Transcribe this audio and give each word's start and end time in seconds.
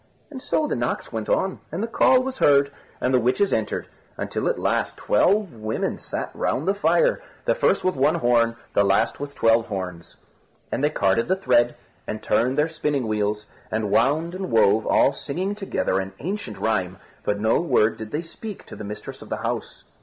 And 0.31 0.41
so 0.41 0.65
the 0.65 0.75
knocks 0.75 1.13
went 1.13 1.29
on, 1.29 1.59
and 1.71 1.83
the 1.83 1.87
call 1.87 2.23
was 2.23 2.39
heard, 2.39 2.71
and 2.99 3.13
the 3.13 3.19
witches 3.19 3.53
entered, 3.53 3.85
until 4.17 4.47
at 4.47 4.57
last 4.57 4.97
twelve 4.97 5.53
women 5.53 5.99
sat 5.99 6.31
round 6.33 6.67
the 6.67 6.73
fire 6.73 7.21
the 7.45 7.53
first 7.53 7.83
with 7.83 7.95
one 7.95 8.15
horn, 8.15 8.55
the 8.73 8.83
last 8.83 9.19
with 9.19 9.35
twelve 9.35 9.67
horns. 9.67 10.17
And 10.71 10.83
they 10.83 10.89
carded 10.89 11.27
the 11.27 11.35
thread, 11.35 11.75
and 12.07 12.23
turned 12.23 12.57
their 12.57 12.67
spinning 12.67 13.07
wheels, 13.07 13.45
and 13.69 13.91
wound 13.91 14.33
and 14.33 14.49
wove, 14.49 14.87
all 14.87 15.13
singing 15.13 15.53
together 15.53 15.99
an 15.99 16.13
ancient 16.17 16.57
rhyme, 16.57 16.97
but 17.23 17.39
no 17.39 17.61
word 17.61 17.97
did 17.97 18.09
they 18.09 18.23
speak 18.23 18.65
to 18.65 18.75
the 18.75 18.83
mistress 18.83 19.21
of 19.21 19.29
the 19.29 19.37
house. 19.45 19.83